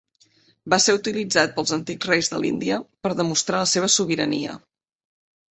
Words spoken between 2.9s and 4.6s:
per demostrar la seva sobirania.